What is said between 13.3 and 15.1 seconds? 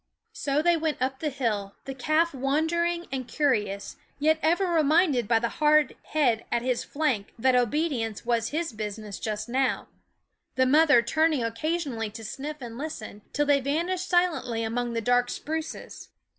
till they van ished silently among the